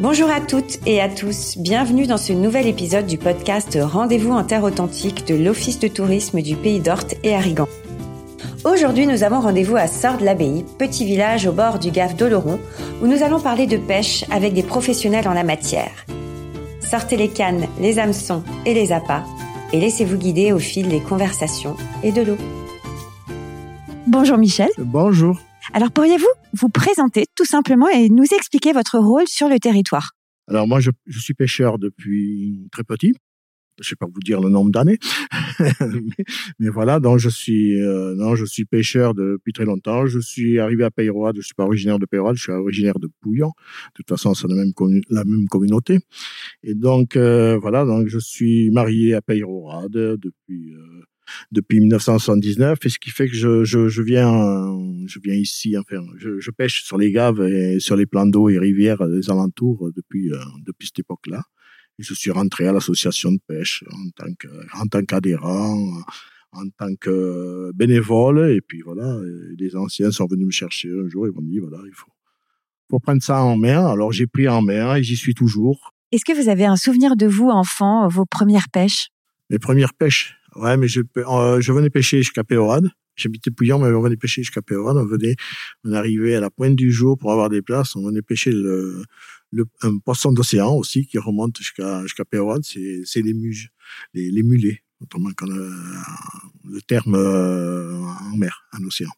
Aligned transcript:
Bonjour 0.00 0.28
à 0.28 0.40
toutes 0.40 0.78
et 0.86 1.00
à 1.00 1.08
tous, 1.08 1.56
bienvenue 1.56 2.06
dans 2.06 2.16
ce 2.16 2.32
nouvel 2.32 2.66
épisode 2.66 3.06
du 3.06 3.16
podcast 3.16 3.78
Rendez-vous 3.80 4.32
en 4.32 4.42
terre 4.42 4.64
authentique 4.64 5.26
de 5.26 5.36
l'Office 5.36 5.78
de 5.78 5.86
tourisme 5.86 6.42
du 6.42 6.56
Pays 6.56 6.80
d'Orte 6.80 7.14
et 7.22 7.34
Arrigan. 7.34 7.68
Aujourd'hui, 8.64 9.06
nous 9.06 9.22
avons 9.22 9.40
rendez-vous 9.40 9.76
à 9.76 9.86
Sordes-l'Abbaye, 9.86 10.64
petit 10.78 11.04
village 11.04 11.46
au 11.46 11.52
bord 11.52 11.78
du 11.78 11.90
Gave 11.90 12.16
d'Oloron, 12.16 12.58
où 13.02 13.06
nous 13.06 13.22
allons 13.22 13.38
parler 13.38 13.66
de 13.66 13.76
pêche 13.76 14.24
avec 14.30 14.52
des 14.52 14.64
professionnels 14.64 15.28
en 15.28 15.34
la 15.34 15.44
matière. 15.44 16.06
Sortez 16.80 17.16
les 17.16 17.28
cannes, 17.28 17.66
les 17.80 17.98
hameçons 18.00 18.42
et 18.66 18.74
les 18.74 18.92
appâts 18.92 19.24
et 19.72 19.80
laissez-vous 19.80 20.16
guider 20.16 20.52
au 20.52 20.58
fil 20.58 20.88
des 20.88 21.00
conversations 21.00 21.76
et 22.02 22.12
de 22.12 22.22
l'eau. 22.22 22.36
Bonjour 24.06 24.38
Michel. 24.38 24.70
Bonjour. 24.78 25.36
Alors 25.76 25.90
pourriez-vous 25.90 26.28
vous 26.52 26.68
présenter 26.68 27.24
tout 27.34 27.44
simplement 27.44 27.88
et 27.88 28.08
nous 28.08 28.22
expliquer 28.22 28.72
votre 28.72 28.96
rôle 28.96 29.26
sur 29.26 29.48
le 29.48 29.58
territoire? 29.58 30.12
Alors 30.46 30.68
moi, 30.68 30.78
je, 30.78 30.90
suis 31.18 31.34
pêcheur 31.34 31.80
depuis 31.80 32.68
très 32.70 32.84
petit. 32.84 33.12
Je 33.78 33.82
ne 33.82 33.84
sais 33.84 33.96
pas 33.96 34.06
vous 34.06 34.20
dire 34.20 34.40
le 34.40 34.50
nombre 34.50 34.70
d'années, 34.70 34.98
mais, 36.60 36.68
voilà. 36.68 37.00
Donc 37.00 37.18
je 37.18 37.28
suis, 37.28 37.82
euh, 37.82 38.14
non, 38.14 38.36
je 38.36 38.44
suis 38.44 38.64
pêcheur 38.64 39.14
depuis 39.14 39.52
très 39.52 39.64
longtemps. 39.64 40.06
Je 40.06 40.20
suis 40.20 40.60
arrivé 40.60 40.84
à 40.84 40.92
Peyroade. 40.92 41.38
Je 41.38 41.42
suis 41.42 41.54
pas 41.54 41.64
originaire 41.64 41.98
de 41.98 42.06
Peyroade, 42.06 42.36
je 42.36 42.42
suis 42.42 42.52
originaire 42.52 43.00
de 43.00 43.08
Pouillon. 43.20 43.48
De 43.48 43.92
toute 43.94 44.08
façon, 44.08 44.32
c'est 44.34 44.46
la 44.46 44.54
même, 44.54 44.72
la 45.10 45.24
même 45.24 45.48
communauté. 45.48 45.98
Et 46.62 46.76
donc 46.76 47.16
euh, 47.16 47.58
voilà. 47.58 47.84
Donc 47.84 48.06
je 48.06 48.20
suis 48.20 48.70
marié 48.70 49.14
à 49.14 49.22
Peyroade 49.22 49.90
depuis 49.90 50.72
euh, 50.72 51.02
depuis 51.54 51.80
1979 51.80 52.78
et 52.84 52.88
ce 52.88 52.98
qui 52.98 53.10
fait 53.10 53.28
que 53.28 53.34
je, 53.34 53.64
je, 53.64 53.88
je 53.88 54.02
viens 54.02 54.28
je 55.06 55.18
viens 55.22 55.34
ici 55.34 55.76
enfin 55.78 56.02
je, 56.18 56.40
je, 56.40 56.50
pêche 56.50 56.84
sur 56.84 56.98
les 56.98 57.12
gaves 57.12 57.40
et 57.40 57.80
sur 57.80 57.96
les 57.96 58.06
plans 58.06 58.26
d'eau 58.26 58.48
et 58.48 58.58
rivières 58.58 59.08
des 59.08 59.30
alentours 59.30 59.90
depuis 59.96 60.32
euh, 60.32 60.38
depuis 60.66 60.88
cette 60.88 60.98
époque-là. 60.98 61.42
Et 61.98 62.02
je 62.02 62.12
suis 62.12 62.30
rentré 62.30 62.66
à 62.66 62.72
l'association 62.72 63.30
de 63.32 63.38
pêche 63.46 63.84
en 63.90 64.10
tant 64.10 64.32
que 64.38 64.48
en 64.74 64.86
tant 64.86 65.04
qu'adhérent 65.04 66.02
en 66.52 66.68
tant 66.78 66.94
que 67.00 67.70
bénévole. 67.74 68.50
Et 68.50 68.60
puis 68.60 68.82
voilà 68.82 69.16
les 69.58 69.76
anciens 69.76 70.10
sont 70.10 70.26
venus 70.26 70.46
me 70.46 70.52
chercher 70.52 70.90
un 70.90 71.08
jour 71.08 71.26
et 71.26 71.30
m'ont 71.30 71.42
dit 71.42 71.60
voilà 71.60 71.78
il 71.86 71.94
faut 71.94 72.10
faut 72.90 72.98
prendre 72.98 73.22
ça 73.22 73.42
en 73.42 73.56
main. 73.56 73.86
Alors 73.86 74.12
j'ai 74.12 74.26
pris 74.26 74.48
en 74.48 74.60
main 74.60 74.96
et 74.96 75.02
j'y 75.02 75.16
suis 75.16 75.34
toujours. 75.34 75.94
Est-ce 76.12 76.24
que 76.24 76.32
vous 76.32 76.48
avez 76.48 76.66
un 76.66 76.76
souvenir 76.76 77.16
de 77.16 77.26
vous 77.26 77.48
enfant 77.48 78.06
vos 78.08 78.26
premières 78.26 78.68
pêches? 78.72 79.08
Mes 79.50 79.58
premières 79.58 79.94
pêches? 79.94 80.36
Ouais, 80.56 80.76
mais 80.76 80.88
je, 80.88 81.00
euh, 81.16 81.60
je 81.60 81.72
venais 81.72 81.90
pêcher 81.90 82.18
jusqu'à 82.18 82.44
Péorade. 82.44 82.90
J'habitais 83.16 83.50
Pouillon, 83.50 83.78
mais 83.78 83.94
on 83.94 84.02
venait 84.02 84.16
pêcher 84.16 84.42
jusqu'à 84.42 84.62
Péorade. 84.62 84.96
On 84.96 85.06
venait, 85.06 85.36
on 85.84 85.92
arrivait 85.92 86.34
à 86.34 86.40
la 86.40 86.50
pointe 86.50 86.74
du 86.74 86.90
jour 86.90 87.16
pour 87.16 87.32
avoir 87.32 87.48
des 87.48 87.62
places. 87.62 87.94
On 87.96 88.06
venait 88.06 88.22
pêcher 88.22 88.50
le, 88.50 89.04
le 89.52 89.64
un 89.82 89.98
poisson 89.98 90.32
d'océan 90.32 90.74
aussi 90.74 91.06
qui 91.06 91.18
remonte 91.18 91.58
jusqu'à 91.58 92.02
jusqu'à 92.02 92.24
Péorade. 92.24 92.62
C'est 92.64 93.02
c'est 93.04 93.22
les 93.22 93.34
muges, 93.34 93.70
les, 94.14 94.30
les 94.30 94.42
mulets, 94.42 94.82
autrement 95.00 95.30
qu'on 95.36 95.46
le 95.46 96.80
terme 96.86 97.14
euh, 97.14 97.92
en 97.92 98.36
mer, 98.36 98.64
en 98.72 98.84
océan. 98.84 99.10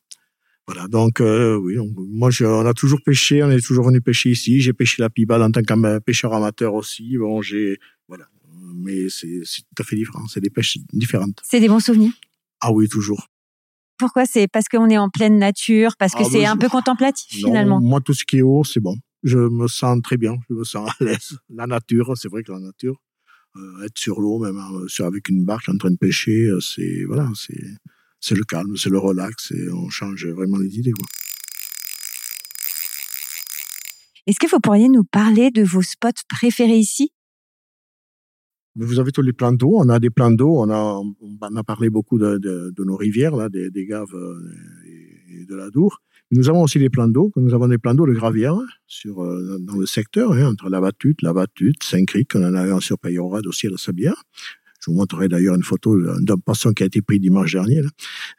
Voilà, 0.67 0.89
donc 0.89 1.20
euh, 1.20 1.57
oui, 1.57 1.77
donc, 1.77 1.91
moi 1.97 2.31
je, 2.31 2.45
on 2.45 2.67
a 2.67 2.75
toujours 2.75 3.01
pêché, 3.05 3.41
on 3.45 3.51
est 3.51 3.64
toujours 3.64 3.87
venu 3.87 4.01
pêcher 4.01 4.31
ici. 4.31 4.61
J'ai 4.61 4.73
pêché 4.73 5.01
la 5.01 5.09
pibale 5.09 5.42
en 5.42 5.51
tant 5.53 5.62
que 5.62 5.98
pêcheur 6.01 6.34
amateur 6.34 6.75
aussi. 6.75 7.17
Bon, 7.19 7.41
j'ai 7.41 7.79
mais 8.87 9.09
c'est 9.09 9.42
tout 9.75 9.83
à 9.83 9.84
fait 9.84 9.97
différent. 9.97 10.27
C'est 10.29 10.41
des 10.41 10.51
pêches 10.51 10.79
différentes. 10.92 11.41
C'est 11.42 11.61
des 11.61 11.69
bons 11.69 11.81
souvenirs 11.81 12.12
Ah 12.61 12.73
oui, 12.73 12.89
toujours. 12.89 13.29
Pourquoi? 13.98 14.27
C'est 14.27 14.47
parce 14.47 14.69
qu'on 14.69 14.89
est 14.89 14.98
en 14.98 15.09
pleine 15.09 15.39
nature, 15.39 15.97
parce 15.98 16.12
que 16.12 16.23
ah, 16.23 16.29
c'est 16.31 16.45
un 16.45 16.56
peu 16.56 16.69
contemplatif 16.69 17.31
finalement. 17.31 17.81
Moi, 17.81 18.01
tout 18.01 18.14
ce 18.14 18.25
qui 18.25 18.39
est 18.39 18.42
haut, 18.42 18.64
c'est 18.64 18.81
bon. 18.81 18.97
Je 19.23 19.39
me 19.39 19.67
sens 19.67 20.01
très 20.03 20.17
bien, 20.17 20.37
je 20.48 20.55
me 20.55 20.64
sens 20.64 20.91
à 21.01 21.05
l'aise. 21.05 21.39
La 21.48 21.67
nature, 21.67 22.12
c'est 22.17 22.29
vrai 22.29 22.42
que 22.42 22.53
la 22.53 22.61
nature, 22.61 22.97
euh, 23.57 23.85
être 23.85 23.98
sur 23.98 24.20
l'eau, 24.20 24.39
même 24.39 24.58
euh, 24.58 25.05
avec 25.05 25.29
une 25.29 25.45
barque 25.45 25.69
en 25.69 25.77
train 25.79 25.91
de 25.91 25.96
pêcher, 25.96 26.45
euh, 26.46 26.61
c'est 26.61 27.05
voilà, 27.07 27.29
c'est 27.35 27.64
c'est 28.20 28.35
le 28.35 28.45
calme, 28.45 28.77
c'est 28.77 28.91
le 28.91 28.98
relax 28.98 29.52
et 29.52 29.70
on 29.70 29.89
change 29.89 30.27
vraiment 30.27 30.58
les 30.58 30.79
idées. 30.79 30.95
Est-ce 34.27 34.39
que 34.41 34.51
vous 34.51 34.61
pourriez 34.61 34.89
nous 34.89 35.05
parler 35.05 35.51
de 35.51 35.63
vos 35.63 35.83
spots 35.83 36.25
préférés 36.29 36.79
ici? 36.79 37.13
Vous 38.77 38.98
avez 38.98 39.13
tous 39.13 39.23
les 39.23 39.33
plans 39.33 39.53
d'eau. 39.53 39.73
On 39.77 39.89
a 39.89 39.98
des 39.98 40.11
plans 40.11 40.31
d'eau. 40.31 40.59
On 40.59 40.70
a, 40.70 41.03
on 41.20 41.57
a 41.57 41.64
parlé 41.64 41.91
beaucoup 41.91 42.19
de, 42.19 42.39
de, 42.39 42.73
de 42.77 42.85
nos 42.85 42.97
rivières, 42.97 43.37
là, 43.37 43.48
des, 43.48 43.70
des 43.70 43.87
gaves 43.87 44.14
euh, 44.14 44.39
et, 44.87 45.45
de 45.47 45.55
la 45.55 45.70
Dour. 45.70 46.03
Nous 46.33 46.48
avons 46.48 46.63
aussi 46.63 46.79
des 46.79 46.91
plans 46.91 47.09
d'eau. 47.09 47.33
Nous 47.37 47.55
avons 47.55 47.69
des 47.69 47.79
plans 47.79 47.95
d'eau 47.95 48.07
de 48.07 48.13
gravière 48.13 48.57
sur, 48.87 49.23
euh, 49.23 49.59
dans 49.61 49.77
le 49.77 49.87
secteur, 49.87 50.33
hein, 50.33 50.47
entre 50.47 50.69
la 50.69 50.81
Battute, 50.81 51.23
la 51.23 51.33
Battute, 51.33 51.83
Saint-Cric. 51.83 52.35
On 52.35 52.45
en 52.45 52.55
a 52.55 52.63
un 52.63 52.81
sur 52.81 52.98
Payorade 52.98 53.47
aussi 53.47 53.69
à 53.69 53.70
la 53.70 53.77
Sabière. 53.77 54.25
Je 54.86 54.92
vous 54.92 54.98
montrerai 54.98 55.27
d'ailleurs 55.27 55.57
une 55.57 55.64
photo 55.64 56.01
d'un 56.20 56.36
poisson 56.36 56.73
qui 56.73 56.85
a 56.85 56.86
été 56.86 57.02
pris 57.02 57.19
dimanche 57.19 57.52
dernier. 57.52 57.83
Là. 57.83 57.89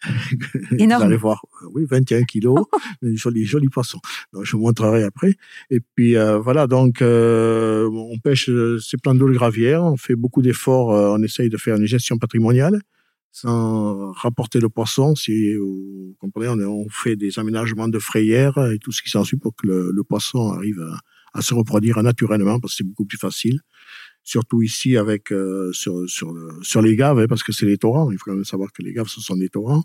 Énorme. 0.79 1.01
Vous 1.01 1.07
allez 1.07 1.17
voir, 1.17 1.45
oui, 1.73 1.83
21 1.89 2.23
kilos, 2.23 2.65
joli, 3.01 3.43
joli 3.43 3.67
poisson. 3.67 3.99
Donc, 4.31 4.45
je 4.45 4.55
vous 4.55 4.63
montrerai 4.63 5.03
après. 5.03 5.35
Et 5.69 5.81
puis 5.95 6.15
euh, 6.15 6.37
voilà, 6.37 6.67
donc 6.67 7.01
euh, 7.01 7.89
on 7.91 8.17
pêche 8.19 8.49
euh, 8.49 8.79
ces 8.79 8.95
plans 8.95 9.13
d'eau 9.13 9.27
de 9.27 9.33
gravière, 9.33 9.83
on 9.83 9.97
fait 9.97 10.15
beaucoup 10.15 10.41
d'efforts, 10.41 10.87
on 10.87 11.21
essaye 11.21 11.49
de 11.49 11.57
faire 11.57 11.75
une 11.75 11.85
gestion 11.85 12.17
patrimoniale 12.17 12.79
sans 13.33 14.13
rapporter 14.13 14.61
le 14.61 14.69
poisson. 14.69 15.15
Si 15.15 15.53
vous 15.53 16.15
comprenez, 16.17 16.47
on, 16.47 16.87
fait 16.89 17.17
des 17.17 17.39
aménagements 17.39 17.89
de 17.89 17.99
frayères 17.99 18.57
et 18.71 18.79
tout 18.79 18.93
ce 18.93 19.01
qui 19.01 19.09
s'ensuit 19.09 19.37
pour 19.37 19.53
que 19.53 19.67
le, 19.67 20.03
poisson 20.03 20.53
arrive 20.53 20.79
à, 20.79 21.39
à, 21.39 21.41
se 21.41 21.53
reproduire 21.53 22.01
naturellement, 22.01 22.59
parce 22.59 22.73
que 22.73 22.77
c'est 22.77 22.87
beaucoup 22.87 23.05
plus 23.05 23.17
facile 23.17 23.59
surtout 24.27 24.61
ici 24.61 24.97
avec 24.97 25.31
euh, 25.31 25.71
sur 25.71 26.07
sur 26.09 26.33
sur 26.61 26.81
les 26.81 26.95
gaves 26.97 27.17
hein, 27.19 27.27
parce 27.29 27.43
que 27.43 27.53
c'est 27.53 27.65
les 27.65 27.77
torrents. 27.77 28.11
Il 28.11 28.17
faut 28.17 28.25
quand 28.25 28.35
même 28.35 28.43
savoir 28.43 28.73
que 28.73 28.81
les 28.83 28.93
gaves 28.93 29.07
ce 29.07 29.21
sont 29.21 29.37
des 29.37 29.49
torrents. 29.49 29.83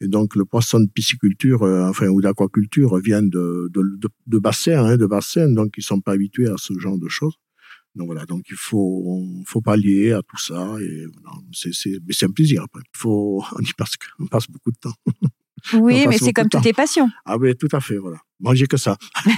Et 0.00 0.08
donc 0.08 0.34
le 0.34 0.44
poisson 0.44 0.80
de 0.80 0.90
pisciculture 0.92 1.62
euh, 1.62 1.88
enfin 1.88 2.08
ou 2.08 2.20
d'aquaculture 2.20 2.98
vient 2.98 3.22
de 3.22 3.70
de, 3.72 3.82
de, 4.02 4.08
de 4.26 4.38
bassins 4.38 4.84
hein, 4.84 4.96
de 4.96 5.06
bassins. 5.06 5.48
Donc 5.48 5.74
ils 5.78 5.84
sont 5.84 6.00
pas 6.00 6.12
habitués 6.12 6.48
à 6.48 6.56
ce 6.58 6.76
genre 6.78 6.98
de 6.98 7.08
choses. 7.08 7.36
Donc 7.94 8.06
voilà. 8.06 8.26
Donc 8.26 8.42
il 8.50 8.56
faut 8.56 9.22
faut 9.46 9.60
pallier 9.62 10.12
à 10.12 10.22
tout 10.22 10.38
ça. 10.38 10.76
Et 10.80 11.04
c'est 11.52 11.72
c'est 11.72 11.98
mais 12.06 12.12
c'est 12.12 12.26
un 12.26 12.32
plaisir 12.32 12.64
après. 12.64 12.82
Il 12.82 12.98
faut 12.98 13.42
on 13.56 13.60
y 13.60 13.72
passe 13.78 13.92
on 14.18 14.26
passe 14.26 14.48
beaucoup 14.50 14.72
de 14.72 14.78
temps 14.78 14.96
oui 15.74 16.06
mais 16.08 16.18
c'est 16.18 16.32
comme 16.32 16.48
toutes 16.48 16.64
les 16.64 16.72
passions 16.72 17.08
ah 17.24 17.36
oui 17.36 17.54
tout 17.56 17.68
à 17.72 17.80
fait 17.80 17.96
voilà 17.96 18.18
Manger 18.40 18.66
que 18.66 18.76
ça. 18.76 18.96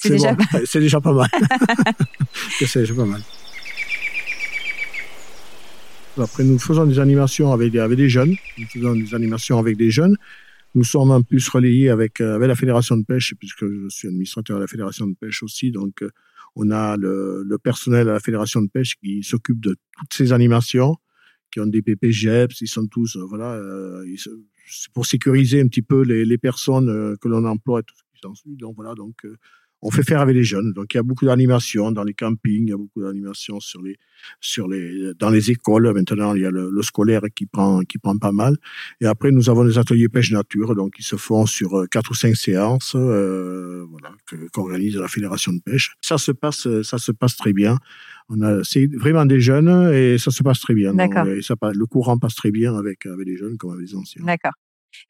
c'est 0.00 0.10
déjà, 0.10 0.36
C'est 0.66 0.80
déjà 0.80 1.00
pas 1.00 1.12
mal. 1.12 1.28
c'est 2.58 2.80
déjà 2.80 2.94
pas 2.94 3.06
mal. 3.06 3.22
Après, 6.18 6.44
nous 6.44 6.58
faisons 6.58 6.86
des 6.86 6.98
animations 6.98 7.52
avec 7.52 7.72
des, 7.72 7.78
avec 7.78 7.96
des 7.96 8.08
jeunes. 8.08 8.34
Nous 8.58 8.66
faisons 8.66 8.94
des 8.94 9.14
animations 9.14 9.58
avec 9.58 9.76
des 9.76 9.90
jeunes. 9.90 10.16
Nous 10.74 10.84
sommes 10.84 11.10
en 11.10 11.22
plus 11.22 11.48
relayés 11.48 11.88
avec, 11.88 12.20
euh, 12.20 12.34
avec 12.34 12.48
la 12.48 12.54
Fédération 12.54 12.96
de 12.96 13.04
pêche, 13.04 13.34
puisque 13.38 13.64
je 13.66 13.88
suis 13.88 14.08
administrateur 14.08 14.56
de 14.58 14.62
la 14.62 14.68
Fédération 14.68 15.06
de 15.06 15.14
pêche 15.14 15.42
aussi. 15.42 15.70
Donc, 15.70 16.02
euh, 16.02 16.10
on 16.56 16.70
a 16.70 16.96
le, 16.96 17.44
le 17.46 17.58
personnel 17.58 18.08
à 18.08 18.12
la 18.12 18.20
Fédération 18.20 18.60
de 18.60 18.68
pêche 18.68 18.96
qui 18.96 19.22
s'occupe 19.22 19.60
de 19.60 19.76
toutes 19.98 20.14
ces 20.14 20.32
animations, 20.32 20.96
qui 21.50 21.60
ont 21.60 21.66
des 21.66 21.80
PPGEPS, 21.80 22.60
ils 22.60 22.68
sont 22.68 22.86
tous, 22.86 23.16
euh, 23.16 23.24
voilà, 23.26 23.58
ils, 24.06 24.18
pour 24.92 25.06
sécuriser 25.06 25.60
un 25.60 25.68
petit 25.68 25.82
peu 25.82 26.02
les, 26.02 26.24
les 26.24 26.38
personnes 26.38 26.88
euh, 26.88 27.16
que 27.20 27.28
l'on 27.28 27.44
emploie 27.44 27.80
et 27.80 27.82
tout 27.82 27.94
ce 27.96 28.02
qui 28.02 28.20
s'ensuit. 28.22 28.56
Donc 28.56 28.74
voilà, 28.76 28.94
donc 28.94 29.24
euh, 29.24 29.36
on 29.84 29.90
fait 29.90 30.02
faire 30.02 30.20
avec 30.22 30.34
les 30.34 30.42
jeunes. 30.42 30.72
Donc 30.72 30.94
il 30.94 30.96
y 30.96 31.00
a 31.00 31.02
beaucoup 31.02 31.26
d'animations 31.26 31.92
dans 31.92 32.04
les 32.04 32.14
campings, 32.14 32.66
il 32.66 32.70
y 32.70 32.72
a 32.72 32.76
beaucoup 32.76 33.02
d'animations 33.02 33.60
sur 33.60 33.82
les 33.82 33.96
sur 34.40 34.66
les 34.66 35.12
dans 35.18 35.28
les 35.28 35.50
écoles. 35.50 35.92
Maintenant 35.94 36.34
il 36.34 36.42
y 36.42 36.46
a 36.46 36.50
le, 36.50 36.82
scolaire 36.82 37.20
qui 37.34 37.44
prend 37.44 37.80
qui 37.80 37.98
prend 37.98 38.16
pas 38.16 38.32
mal. 38.32 38.56
Et 39.02 39.06
après 39.06 39.30
nous 39.30 39.50
avons 39.50 39.64
des 39.64 39.78
ateliers 39.78 40.08
pêche 40.08 40.32
nature, 40.32 40.74
donc 40.74 40.94
ils 40.98 41.04
se 41.04 41.16
font 41.16 41.44
sur 41.44 41.74
euh, 41.78 41.86
quatre 41.86 42.12
ou 42.12 42.14
cinq 42.14 42.34
séances, 42.34 42.94
euh, 42.96 43.84
voilà, 43.90 44.12
qu'organise 44.52 44.96
la 44.96 45.08
fédération 45.08 45.52
de 45.52 45.60
pêche. 45.60 45.94
Ça 46.00 46.16
se 46.16 46.32
passe 46.32 46.66
ça 46.82 46.96
se 46.96 47.12
passe 47.12 47.36
très 47.36 47.52
bien. 47.52 47.76
On 48.30 48.40
a 48.40 48.64
c'est 48.64 48.86
vraiment 48.86 49.26
des 49.26 49.40
jeunes 49.40 49.92
et 49.92 50.16
ça 50.16 50.30
se 50.30 50.42
passe 50.42 50.60
très 50.60 50.74
bien. 50.74 50.94
D'accord. 50.94 51.26
Et 51.26 51.42
ça 51.42 51.56
le 51.62 51.86
courant 51.86 52.16
passe 52.18 52.36
très 52.36 52.50
bien 52.50 52.74
avec 52.74 53.04
avec 53.04 53.26
les 53.26 53.36
jeunes 53.36 53.58
comme 53.58 53.72
avec 53.72 53.86
les 53.86 53.94
anciens. 53.94 54.24
D'accord. 54.24 54.54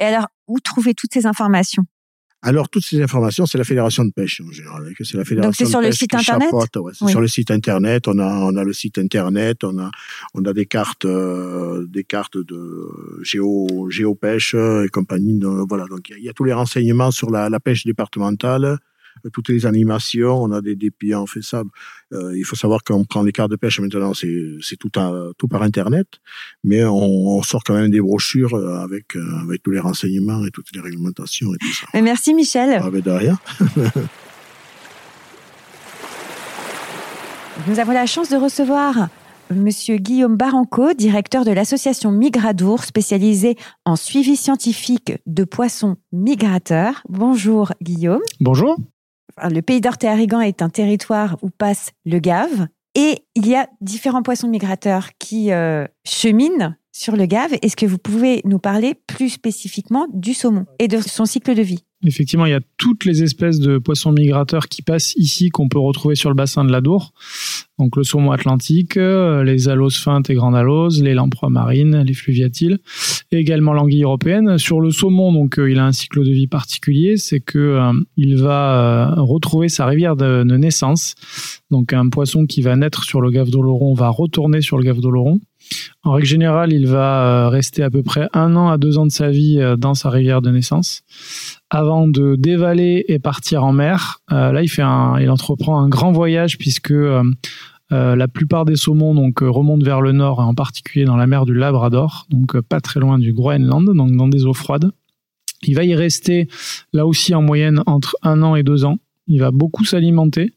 Et 0.00 0.04
alors 0.04 0.26
où 0.48 0.58
trouver 0.58 0.94
toutes 0.94 1.12
ces 1.12 1.26
informations? 1.26 1.84
Alors, 2.44 2.69
toutes 2.69 2.85
ces 2.85 3.02
informations, 3.02 3.46
c'est 3.46 3.56
la 3.56 3.64
Fédération 3.64 4.05
de 4.05 4.11
pêche 4.11 4.43
en 4.46 4.52
général. 4.52 4.93
C'est 5.00 5.17
la 5.17 5.25
Fédération 5.25 5.49
Donc, 5.49 5.55
c'est 5.56 5.64
sur 5.64 5.81
le 5.81 5.93
site 5.93 6.14
internet. 6.14 6.52
ouais, 6.52 6.93
c'est 6.93 7.08
sur 7.08 7.20
le 7.23 7.29
site 7.29 7.50
internet. 7.50 8.06
On 8.06 8.19
a, 8.19 8.26
on 8.26 8.55
a 8.56 8.64
le 8.64 8.73
site 8.75 8.99
internet. 8.99 9.64
On 9.64 9.79
a, 9.79 9.91
on 10.35 10.44
a 10.44 10.52
des 10.52 10.67
cartes, 10.67 11.06
euh, 11.06 11.87
des 11.88 12.05
cartes 12.05 12.37
de 12.37 13.23
géo, 13.23 13.88
géopêche 13.88 14.55
et 14.55 14.88
compagnie. 14.93 15.41
voilà. 15.69 15.87
Donc, 15.87 16.11
il 16.11 16.23
y, 16.23 16.29
a 16.29 16.35
tous 16.35 16.44
les 16.44 16.52
renseignements 16.52 17.11
sur 17.11 17.31
la, 17.31 17.49
la 17.49 17.61
pêche 17.61 17.85
départementale 17.85 18.79
toutes 19.32 19.48
les 19.48 19.66
animations, 19.66 20.42
on 20.42 20.52
a 20.52 20.60
des 20.60 20.76
dépliants, 20.76 21.22
on 21.22 21.26
fait 21.26 21.42
ça. 21.42 21.62
Euh, 22.12 22.36
il 22.36 22.44
faut 22.44 22.56
savoir 22.56 22.84
qu'on 22.84 23.04
prend 23.04 23.22
les 23.22 23.32
cartes 23.32 23.50
de 23.50 23.56
pêche 23.56 23.80
maintenant, 23.80 24.12
c'est 24.14 24.76
tout, 24.78 24.90
tout 25.38 25.48
par 25.48 25.62
Internet, 25.62 26.06
mais 26.62 26.84
on, 26.84 27.38
on, 27.38 27.42
sort 27.42 27.64
quand 27.64 27.74
même 27.74 27.90
des 27.90 28.00
brochures 28.00 28.54
euh, 28.54 28.78
avec, 28.78 29.16
euh, 29.16 29.42
avec 29.42 29.62
tous 29.62 29.70
les 29.70 29.80
renseignements 29.80 30.44
et 30.44 30.50
toutes 30.50 30.74
les 30.74 30.80
réglementations 30.80 31.54
et 31.54 31.58
tout 31.58 31.72
ça. 31.72 31.86
merci 32.00 32.34
Michel. 32.34 32.80
Ah, 32.82 32.90
de 32.90 33.10
rien. 33.10 33.38
Nous 37.68 37.78
avons 37.78 37.92
la 37.92 38.06
chance 38.06 38.28
de 38.30 38.36
recevoir 38.36 39.08
Monsieur 39.50 39.96
Guillaume 39.96 40.36
Baranco, 40.36 40.94
directeur 40.94 41.44
de 41.44 41.50
l'association 41.52 42.10
Migradour, 42.10 42.84
spécialisée 42.84 43.56
en 43.84 43.96
suivi 43.96 44.36
scientifique 44.36 45.12
de 45.26 45.44
poissons 45.44 45.96
migrateurs. 46.12 47.02
Bonjour 47.08 47.72
Guillaume. 47.82 48.22
Bonjour. 48.40 48.76
Le 49.42 49.60
pays 49.60 49.80
d'Orte-Arrigan 49.80 50.40
est 50.40 50.62
un 50.62 50.68
territoire 50.68 51.36
où 51.42 51.50
passe 51.50 51.90
le 52.04 52.18
Gave 52.18 52.68
et 52.94 53.24
il 53.34 53.48
y 53.48 53.56
a 53.56 53.68
différents 53.80 54.22
poissons 54.22 54.48
migrateurs 54.48 55.10
qui 55.18 55.52
euh, 55.52 55.86
cheminent 56.04 56.74
sur 56.92 57.16
le 57.16 57.26
Gave. 57.26 57.54
Est-ce 57.60 57.76
que 57.76 57.86
vous 57.86 57.98
pouvez 57.98 58.40
nous 58.44 58.60
parler 58.60 58.94
plus 58.94 59.30
spécifiquement 59.30 60.06
du 60.12 60.32
saumon 60.32 60.66
et 60.78 60.86
de 60.86 61.00
son 61.00 61.26
cycle 61.26 61.54
de 61.54 61.62
vie? 61.62 61.84
Effectivement, 62.04 62.46
il 62.46 62.50
y 62.50 62.54
a 62.54 62.60
toutes 62.76 63.04
les 63.04 63.22
espèces 63.22 63.60
de 63.60 63.78
poissons 63.78 64.12
migrateurs 64.12 64.68
qui 64.68 64.82
passent 64.82 65.14
ici 65.16 65.48
qu'on 65.48 65.68
peut 65.68 65.78
retrouver 65.78 66.14
sur 66.14 66.28
le 66.28 66.34
bassin 66.34 66.64
de 66.64 66.70
l'Adour. 66.70 67.12
Donc 67.78 67.96
le 67.96 68.04
saumon 68.04 68.30
atlantique, 68.30 68.96
euh, 68.96 69.42
les 69.42 69.68
aloses 69.68 69.96
feintes 69.96 70.30
et 70.30 70.34
grandes 70.34 70.54
aloses, 70.54 71.02
les 71.02 71.14
lamproies 71.14 71.50
marines, 71.50 72.02
les 72.02 72.14
fluviatiles, 72.14 72.78
et 73.32 73.38
également 73.38 73.72
l'anguille 73.72 74.04
européenne. 74.04 74.58
Sur 74.58 74.80
le 74.80 74.90
saumon, 74.90 75.32
donc 75.32 75.58
euh, 75.58 75.70
il 75.70 75.78
a 75.78 75.86
un 75.86 75.92
cycle 75.92 76.24
de 76.24 76.30
vie 76.30 76.46
particulier, 76.46 77.16
c'est 77.16 77.40
que 77.40 77.58
euh, 77.58 77.92
il 78.16 78.36
va 78.36 79.14
retrouver 79.16 79.68
sa 79.68 79.86
rivière 79.86 80.14
de, 80.14 80.44
naissance. 80.44 81.14
Donc 81.70 81.92
un 81.92 82.08
poisson 82.08 82.46
qui 82.46 82.62
va 82.62 82.76
naître 82.76 83.02
sur 83.02 83.20
le 83.20 83.30
Gave 83.30 83.50
d'Oloron 83.50 83.94
va 83.94 84.08
retourner 84.08 84.60
sur 84.60 84.78
le 84.78 84.84
Gave 84.84 85.00
d'Oloron. 85.00 85.40
En 86.02 86.12
règle 86.12 86.26
générale, 86.26 86.72
il 86.72 86.86
va 86.86 87.48
rester 87.48 87.82
à 87.82 87.90
peu 87.90 88.02
près 88.02 88.28
un 88.32 88.56
an 88.56 88.68
à 88.68 88.78
deux 88.78 88.98
ans 88.98 89.06
de 89.06 89.12
sa 89.12 89.30
vie 89.30 89.58
dans 89.78 89.94
sa 89.94 90.10
rivière 90.10 90.42
de 90.42 90.50
naissance 90.50 91.02
avant 91.70 92.06
de 92.06 92.36
dévaler 92.36 93.04
et 93.08 93.18
partir 93.18 93.64
en 93.64 93.72
mer. 93.72 94.20
là, 94.30 94.62
il 94.62 94.68
fait 94.68 94.82
un, 94.82 95.18
il 95.18 95.30
entreprend 95.30 95.80
un 95.80 95.88
grand 95.88 96.12
voyage 96.12 96.58
puisque 96.58 96.92
euh, 97.92 98.16
la 98.16 98.28
plupart 98.28 98.64
des 98.64 98.76
saumons 98.76 99.14
donc 99.14 99.42
euh, 99.42 99.50
remontent 99.50 99.84
vers 99.84 100.00
le 100.00 100.12
nord, 100.12 100.40
en 100.40 100.54
particulier 100.54 101.04
dans 101.04 101.16
la 101.16 101.26
mer 101.26 101.44
du 101.44 101.54
Labrador, 101.54 102.26
donc 102.30 102.56
euh, 102.56 102.62
pas 102.62 102.80
très 102.80 102.98
loin 102.98 103.18
du 103.18 103.32
Groenland, 103.32 103.84
donc 103.94 104.16
dans 104.16 104.28
des 104.28 104.46
eaux 104.46 104.54
froides. 104.54 104.90
Il 105.62 105.74
va 105.74 105.84
y 105.84 105.94
rester 105.94 106.48
là 106.92 107.06
aussi 107.06 107.34
en 107.34 107.42
moyenne 107.42 107.82
entre 107.86 108.16
un 108.22 108.42
an 108.42 108.56
et 108.56 108.62
deux 108.62 108.84
ans. 108.84 108.98
Il 109.26 109.40
va 109.40 109.50
beaucoup 109.50 109.84
s'alimenter, 109.84 110.52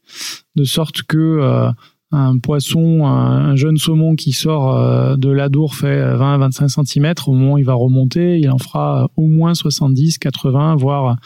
de 0.56 0.64
sorte 0.64 1.02
que 1.02 1.70
un 2.10 2.38
poisson, 2.38 3.06
un, 3.06 3.54
jeune 3.56 3.76
saumon 3.76 4.14
qui 4.14 4.32
sort 4.32 5.18
de 5.18 5.30
l'Adour 5.30 5.74
fait 5.74 6.00
20-25 6.00 6.84
cm, 6.84 7.14
au 7.26 7.32
moment 7.32 7.52
où 7.54 7.58
il 7.58 7.64
va 7.64 7.74
remonter, 7.74 8.38
il 8.38 8.50
en 8.50 8.58
fera 8.58 9.10
au 9.16 9.26
moins 9.26 9.54
70, 9.54 10.18
80, 10.18 10.76
voire 10.76 11.16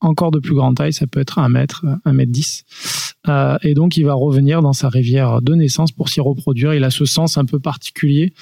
encore 0.00 0.32
de 0.32 0.40
plus 0.40 0.54
grande 0.54 0.76
taille, 0.76 0.92
ça 0.92 1.06
peut 1.06 1.20
être 1.20 1.38
un 1.38 1.48
mètre, 1.48 1.84
un 2.04 2.12
mètre 2.12 2.32
10. 2.32 3.11
Euh, 3.28 3.56
et 3.62 3.74
donc, 3.74 3.96
il 3.96 4.04
va 4.04 4.14
revenir 4.14 4.62
dans 4.62 4.72
sa 4.72 4.88
rivière 4.88 5.42
de 5.42 5.54
naissance 5.54 5.92
pour 5.92 6.08
s'y 6.08 6.20
reproduire. 6.20 6.74
Il 6.74 6.84
a 6.84 6.90
ce 6.90 7.04
sens 7.04 7.38
un 7.38 7.44
peu 7.44 7.60
particulier 7.60 8.32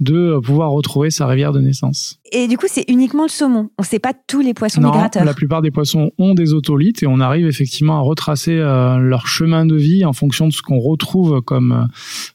de 0.00 0.38
pouvoir 0.38 0.70
retrouver 0.70 1.10
sa 1.10 1.26
rivière 1.26 1.52
de 1.52 1.60
naissance. 1.60 2.20
Et 2.30 2.46
du 2.46 2.56
coup, 2.56 2.66
c'est 2.68 2.84
uniquement 2.88 3.24
le 3.24 3.28
saumon. 3.28 3.70
On 3.78 3.82
ne 3.82 3.86
sait 3.86 3.98
pas 3.98 4.12
tous 4.26 4.40
les 4.40 4.54
poissons 4.54 4.80
non, 4.80 4.90
migrateurs. 4.90 5.24
La 5.24 5.34
plupart 5.34 5.60
des 5.60 5.72
poissons 5.72 6.12
ont 6.18 6.34
des 6.34 6.54
otolithes 6.54 7.02
et 7.02 7.06
on 7.06 7.18
arrive 7.18 7.46
effectivement 7.46 7.96
à 7.96 8.00
retracer 8.00 8.52
euh, 8.52 8.98
leur 8.98 9.26
chemin 9.26 9.66
de 9.66 9.74
vie 9.74 10.04
en 10.04 10.12
fonction 10.12 10.46
de 10.46 10.52
ce 10.52 10.62
qu'on 10.62 10.78
retrouve 10.78 11.40
comme 11.40 11.72
euh, 11.72 11.84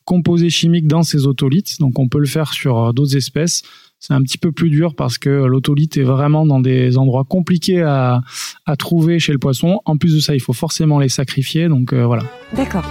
composés 0.03 0.49
chimiques 0.49 0.87
dans 0.87 1.03
ces 1.03 1.25
otolithes. 1.25 1.79
Donc, 1.79 1.99
on 1.99 2.09
peut 2.09 2.19
le 2.19 2.25
faire 2.25 2.51
sur 2.51 2.93
d'autres 2.93 3.15
espèces 3.15 3.63
c'est 4.05 4.13
un 4.13 4.21
petit 4.21 4.37
peu 4.37 4.51
plus 4.51 4.69
dur 4.69 4.95
parce 4.95 5.17
que 5.17 5.29
l'autolite 5.29 5.95
est 5.95 6.03
vraiment 6.03 6.45
dans 6.45 6.59
des 6.59 6.97
endroits 6.97 7.23
compliqués 7.23 7.81
à, 7.81 8.21
trouver 8.77 9.17
chez 9.17 9.31
le 9.31 9.39
poisson. 9.39 9.79
En 9.85 9.95
plus 9.95 10.13
de 10.15 10.19
ça, 10.19 10.35
il 10.35 10.41
faut 10.41 10.51
forcément 10.51 10.99
les 10.99 11.07
sacrifier. 11.07 11.69
Donc 11.69 11.93
euh, 11.93 12.05
voilà. 12.05 12.23
D'accord. 12.53 12.83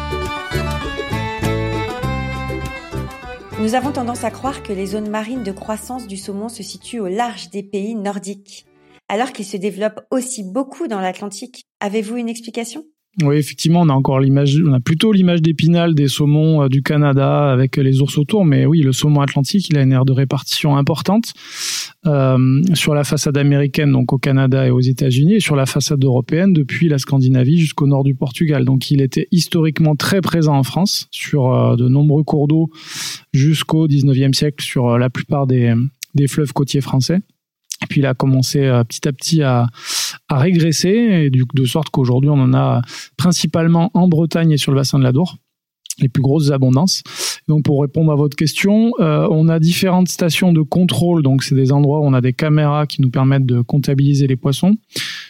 Nous 3.61 3.75
avons 3.75 3.93
tendance 3.93 4.25
à 4.25 4.31
croire 4.31 4.63
que 4.63 4.73
les 4.73 4.87
zones 4.87 5.11
marines 5.11 5.43
de 5.43 5.53
croissance 5.53 6.09
du 6.09 6.17
saumon 6.17 6.49
se 6.49 6.63
situent 6.63 7.01
au 7.01 7.09
large 7.09 7.51
des 7.51 7.63
pays 7.63 7.95
nordiques, 7.95 8.65
alors 9.09 9.33
qu'il 9.33 9.45
se 9.45 9.59
développe 9.59 10.01
aussi 10.11 10.43
beaucoup 10.43 10.89
dans 10.89 11.01
l'Atlantique. 11.01 11.63
Avez-vous 11.81 12.17
une 12.17 12.31
explication? 12.31 12.85
Oui, 13.21 13.37
effectivement, 13.37 13.83
on 13.83 13.91
a 13.91 13.93
encore 13.93 14.21
l'image, 14.21 14.59
on 14.67 14.73
a 14.73 14.81
plutôt 14.81 15.13
l'image 15.13 15.43
d'épinal 15.43 15.95
des 15.95 16.09
saumons 16.09 16.63
euh, 16.63 16.69
du 16.69 16.83
Canada 16.83 17.53
avec 17.53 17.77
les 17.77 18.01
ours 18.01 18.17
autour, 18.17 18.47
mais 18.47 18.65
oui, 18.65 18.81
le 18.81 18.93
saumon 18.93 19.21
atlantique, 19.21 19.69
il 19.69 19.77
a 19.77 19.83
une 19.83 19.93
aire 19.93 20.07
de 20.07 20.13
répartition 20.13 20.79
importante 20.79 21.35
euh, 22.07 22.63
sur 22.73 22.95
la 22.95 23.05
façade 23.05 23.37
américaine, 23.37 23.93
donc 23.93 24.15
au 24.15 24.19
Canada 24.19 24.67
et 24.67 24.71
aux 24.71 24.81
États-Unis, 24.81 25.35
et 25.35 25.41
sur 25.41 25.57
la 25.57 25.67
façade 25.67 26.03
européenne 26.03 26.55
depuis 26.55 26.89
la 26.89 26.97
Scandinavie 26.97 27.59
jusqu'au 27.59 27.87
nord 27.87 28.03
du 28.03 28.15
Portugal. 28.15 28.65
Donc, 28.65 28.91
il 28.91 29.03
était 29.03 29.29
historiquement 29.31 29.95
très 29.95 30.23
présent 30.23 30.57
en 30.57 30.63
France 30.63 31.07
sur 31.11 31.53
euh, 31.53 31.77
de 31.77 31.89
nombreux 31.89 32.23
cours 32.23 32.49
d'eau 32.49 32.71
jusqu'au 33.35 33.89
19e 33.89 34.33
siècle 34.33 34.65
sur 34.65 34.99
la 34.99 35.11
plupart 35.11 35.47
des, 35.47 35.75
des 36.15 36.29
fleuves 36.29 36.55
côtiers 36.55 36.81
français. 36.81 37.21
Et 37.83 37.87
puis 37.89 38.01
il 38.01 38.07
a 38.07 38.15
commencé 38.15 38.61
petit 38.89 39.09
à 39.09 39.13
petit 39.13 39.43
à, 39.43 39.67
à 40.29 40.39
régresser, 40.39 40.89
et 40.89 41.31
du, 41.31 41.45
de 41.55 41.65
sorte 41.65 41.91
qu'aujourd'hui, 41.91 42.31
on 42.31 42.41
en 42.41 42.55
a 42.55 42.81
principalement 43.17 43.91
en 43.95 44.09
Bretagne 44.09 44.53
et 44.53 44.57
sur 44.57 44.73
le 44.73 44.77
bassin 44.77 44.99
de 44.99 45.05
l'Adour 45.05 45.37
les 45.99 46.09
plus 46.09 46.23
grosses 46.23 46.51
abondances. 46.51 47.03
Donc 47.49 47.65
pour 47.65 47.81
répondre 47.81 48.13
à 48.13 48.15
votre 48.15 48.37
question, 48.37 48.93
euh, 49.01 49.27
on 49.31 49.49
a 49.49 49.59
différentes 49.59 50.09
stations 50.09 50.53
de 50.53 50.63
contrôle. 50.63 51.23
Donc 51.23 51.43
c'est 51.43 51.55
des 51.55 51.73
endroits 51.73 52.01
où 52.01 52.05
on 52.05 52.15
a 52.15 52.21
des 52.21 52.33
caméras 52.33 52.87
qui 52.87 53.03
nous 53.03 53.11
permettent 53.11 53.47
de 53.47 53.61
comptabiliser 53.61 54.27
les 54.27 54.37
poissons. 54.37 54.77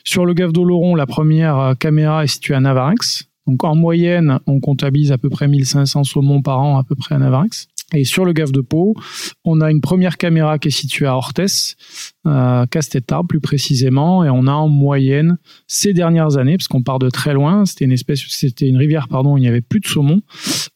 Sur 0.04 0.26
le 0.26 0.34
Gave 0.34 0.52
d'Oloron, 0.52 0.94
la 0.94 1.06
première 1.06 1.58
euh, 1.58 1.74
caméra 1.74 2.24
est 2.24 2.28
située 2.28 2.54
à 2.54 2.60
Navarinx. 2.60 3.24
Donc 3.46 3.64
en 3.64 3.74
moyenne, 3.74 4.38
on 4.46 4.60
comptabilise 4.60 5.12
à 5.12 5.18
peu 5.18 5.28
près 5.28 5.48
1500 5.48 6.04
saumons 6.04 6.42
par 6.42 6.60
an 6.60 6.78
à 6.78 6.84
peu 6.84 6.94
près 6.94 7.14
à 7.14 7.18
Navarinx. 7.18 7.68
Et 7.94 8.04
sur 8.04 8.24
le 8.24 8.32
Gave 8.32 8.52
de 8.52 8.60
Pau, 8.60 8.94
on 9.44 9.60
a 9.60 9.70
une 9.70 9.80
première 9.80 10.16
caméra 10.16 10.58
qui 10.58 10.68
est 10.68 10.72
située 10.72 11.06
à 11.06 11.16
Orthès, 11.16 11.76
euh, 12.26 12.64
Castetard 12.66 13.26
plus 13.26 13.40
précisément, 13.40 14.24
et 14.24 14.30
on 14.30 14.46
a 14.46 14.52
en 14.52 14.68
moyenne 14.68 15.36
ces 15.66 15.92
dernières 15.92 16.38
années, 16.38 16.56
parce 16.56 16.68
qu'on 16.68 16.82
part 16.82 16.98
de 16.98 17.10
très 17.10 17.34
loin, 17.34 17.66
c'était 17.66 17.84
une 17.84 17.92
espèce, 17.92 18.20
c'était 18.28 18.66
une 18.66 18.78
rivière 18.78 19.08
pardon, 19.08 19.34
où 19.34 19.38
il 19.38 19.42
n'y 19.42 19.48
avait 19.48 19.60
plus 19.60 19.80
de 19.80 19.86
saumon. 19.86 20.22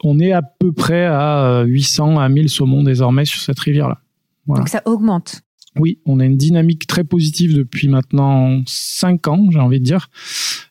On 0.04 0.18
est 0.18 0.32
à 0.32 0.42
peu 0.42 0.72
près 0.72 1.06
à 1.06 1.62
800 1.62 2.18
à 2.18 2.28
1000 2.28 2.50
saumons 2.50 2.82
désormais 2.82 3.24
sur 3.24 3.40
cette 3.40 3.58
rivière-là. 3.60 3.98
Donc 4.46 4.68
ça 4.68 4.82
augmente. 4.84 5.40
Oui, 5.78 6.00
on 6.06 6.20
a 6.20 6.24
une 6.24 6.36
dynamique 6.36 6.86
très 6.86 7.04
positive 7.04 7.54
depuis 7.54 7.88
maintenant 7.88 8.62
5 8.66 9.28
ans, 9.28 9.46
j'ai 9.50 9.58
envie 9.58 9.80
de 9.80 9.84
dire. 9.84 10.08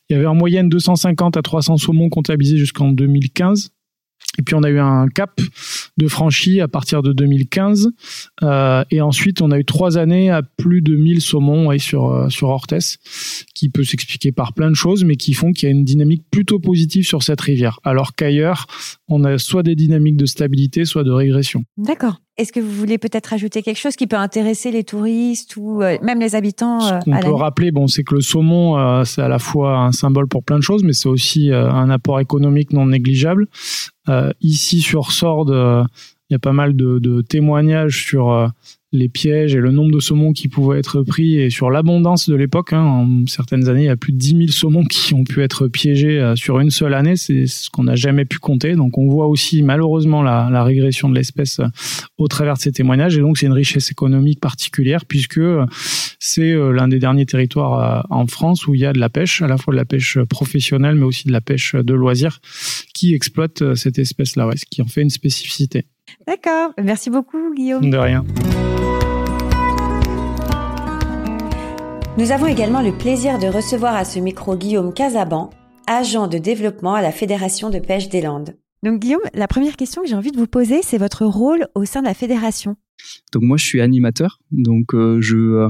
Il 0.08 0.14
y 0.14 0.16
avait 0.16 0.26
en 0.26 0.34
moyenne 0.34 0.68
250 0.68 1.36
à 1.36 1.42
300 1.42 1.76
saumons 1.78 2.08
comptabilisés 2.08 2.58
jusqu'en 2.58 2.92
2015. 2.92 3.70
Et 4.38 4.42
puis 4.42 4.54
on 4.54 4.62
a 4.62 4.70
eu 4.70 4.78
un 4.78 5.08
cap 5.08 5.40
de 5.96 6.08
franchi 6.08 6.60
à 6.60 6.68
partir 6.68 7.02
de 7.02 7.12
2015. 7.12 7.90
Euh, 8.42 8.84
et 8.90 9.00
ensuite, 9.00 9.40
on 9.40 9.50
a 9.50 9.58
eu 9.58 9.64
trois 9.64 9.98
années 9.98 10.30
à 10.30 10.42
plus 10.42 10.82
de 10.82 10.94
1000 10.94 11.20
saumons 11.20 11.76
sur, 11.78 12.10
euh, 12.10 12.28
sur 12.28 12.48
Orthès, 12.48 12.98
qui 13.54 13.70
peut 13.70 13.84
s'expliquer 13.84 14.32
par 14.32 14.52
plein 14.52 14.70
de 14.70 14.76
choses, 14.76 15.04
mais 15.04 15.16
qui 15.16 15.32
font 15.32 15.52
qu'il 15.52 15.68
y 15.68 15.72
a 15.72 15.74
une 15.74 15.84
dynamique 15.84 16.24
plutôt 16.30 16.58
positive 16.58 17.06
sur 17.06 17.22
cette 17.22 17.40
rivière. 17.40 17.80
Alors 17.82 18.14
qu'ailleurs, 18.14 18.66
on 19.08 19.24
a 19.24 19.38
soit 19.38 19.62
des 19.62 19.74
dynamiques 19.74 20.16
de 20.16 20.26
stabilité, 20.26 20.84
soit 20.84 21.04
de 21.04 21.12
régression. 21.12 21.64
D'accord. 21.78 22.20
Est-ce 22.38 22.52
que 22.52 22.60
vous 22.60 22.70
voulez 22.70 22.98
peut-être 22.98 23.32
ajouter 23.32 23.62
quelque 23.62 23.78
chose 23.78 23.96
qui 23.96 24.06
peut 24.06 24.16
intéresser 24.16 24.70
les 24.70 24.84
touristes 24.84 25.56
ou 25.56 25.82
euh, 25.82 25.96
même 26.02 26.20
les 26.20 26.34
habitants 26.34 26.80
Ce 26.80 27.04
qu'on 27.04 27.18
peut 27.18 27.32
rappeler, 27.32 27.70
bon, 27.70 27.86
c'est 27.86 28.02
que 28.04 28.14
le 28.14 28.20
saumon, 28.20 29.04
c'est 29.04 29.22
à 29.22 29.28
la 29.28 29.38
fois 29.38 29.78
un 29.78 29.92
symbole 29.92 30.28
pour 30.28 30.44
plein 30.44 30.58
de 30.58 30.62
choses, 30.62 30.84
mais 30.84 30.92
c'est 30.92 31.08
aussi 31.08 31.50
un 31.52 31.88
apport 31.88 32.20
économique 32.20 32.72
non 32.72 32.86
négligeable. 32.86 33.46
ici 34.40 34.80
sur 34.80 35.12
Sordes, 35.12 35.86
il 36.28 36.34
y 36.34 36.36
a 36.36 36.40
pas 36.40 36.52
mal 36.52 36.74
de, 36.74 37.22
témoignages 37.22 38.04
sur 38.04 38.32
euh, 38.32 38.48
les 38.92 39.08
pièges 39.08 39.54
et 39.54 39.60
le 39.60 39.70
nombre 39.70 39.92
de 39.92 40.00
saumons 40.00 40.32
qui 40.32 40.48
pouvaient 40.48 40.78
être 40.78 41.02
pris 41.02 41.38
et 41.38 41.50
sur 41.50 41.70
l'abondance 41.70 42.28
de 42.28 42.34
l'époque. 42.34 42.72
Hein. 42.72 42.82
En 42.82 43.26
certaines 43.26 43.68
années, 43.68 43.82
il 43.82 43.86
y 43.86 43.90
a 43.90 43.96
plus 43.96 44.12
de 44.12 44.18
10 44.18 44.28
000 44.30 44.48
saumons 44.48 44.84
qui 44.84 45.14
ont 45.14 45.22
pu 45.22 45.42
être 45.42 45.68
piégés 45.68 46.18
euh, 46.18 46.34
sur 46.34 46.58
une 46.58 46.70
seule 46.70 46.94
année. 46.94 47.14
C'est 47.14 47.46
ce 47.46 47.70
qu'on 47.70 47.84
n'a 47.84 47.94
jamais 47.94 48.24
pu 48.24 48.38
compter. 48.38 48.74
Donc 48.74 48.98
on 48.98 49.08
voit 49.08 49.28
aussi 49.28 49.62
malheureusement 49.62 50.22
la, 50.22 50.64
régression 50.64 51.08
de 51.08 51.14
l'espèce 51.14 51.60
euh, 51.60 51.66
au 52.18 52.26
travers 52.26 52.54
de 52.54 52.60
ces 52.60 52.72
témoignages. 52.72 53.16
Et 53.16 53.20
donc 53.20 53.38
c'est 53.38 53.46
une 53.46 53.52
richesse 53.52 53.92
économique 53.92 54.40
particulière 54.40 55.04
puisque 55.06 55.40
c'est 56.18 56.54
l'un 56.54 56.88
des 56.88 56.98
derniers 56.98 57.26
territoires 57.26 58.04
en 58.10 58.26
France 58.26 58.66
où 58.66 58.74
il 58.74 58.80
y 58.80 58.86
a 58.86 58.92
de 58.92 58.98
la 58.98 59.08
pêche, 59.08 59.42
à 59.42 59.46
la 59.46 59.58
fois 59.58 59.72
de 59.72 59.76
la 59.76 59.84
pêche 59.84 60.18
professionnelle 60.28 60.96
mais 60.96 61.04
aussi 61.04 61.28
de 61.28 61.32
la 61.32 61.40
pêche 61.40 61.76
de 61.76 61.94
loisirs 61.94 62.40
qui 62.94 63.14
exploite 63.14 63.74
cette 63.74 63.98
espèce-là, 63.98 64.50
ce 64.56 64.64
qui 64.68 64.82
en 64.82 64.86
fait 64.86 65.02
une 65.02 65.10
spécificité. 65.10 65.84
D'accord. 66.26 66.72
Merci 66.82 67.10
beaucoup, 67.10 67.54
Guillaume. 67.54 67.90
De 67.90 67.96
rien. 67.96 68.24
Nous 72.18 72.32
avons 72.32 72.46
également 72.46 72.80
le 72.80 72.96
plaisir 72.96 73.38
de 73.38 73.46
recevoir 73.46 73.94
à 73.94 74.04
ce 74.04 74.18
micro 74.18 74.56
Guillaume 74.56 74.94
Casaban, 74.94 75.50
agent 75.86 76.28
de 76.28 76.38
développement 76.38 76.94
à 76.94 77.02
la 77.02 77.12
Fédération 77.12 77.68
de 77.68 77.78
pêche 77.78 78.08
des 78.08 78.22
Landes. 78.22 78.56
Donc 78.82 79.00
Guillaume, 79.00 79.22
la 79.34 79.48
première 79.48 79.76
question 79.76 80.02
que 80.02 80.08
j'ai 80.08 80.14
envie 80.14 80.32
de 80.32 80.36
vous 80.36 80.46
poser, 80.46 80.80
c'est 80.82 80.98
votre 80.98 81.24
rôle 81.24 81.66
au 81.74 81.84
sein 81.84 82.00
de 82.00 82.06
la 82.06 82.14
fédération. 82.14 82.76
Donc 83.32 83.42
moi, 83.42 83.56
je 83.56 83.64
suis 83.64 83.80
animateur, 83.80 84.40
donc 84.50 84.92
je 84.92 85.68